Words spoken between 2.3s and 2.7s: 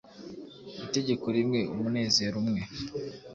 umwe,